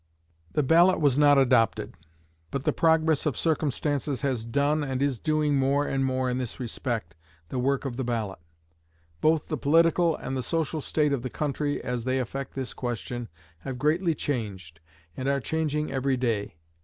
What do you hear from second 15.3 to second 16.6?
changing every day.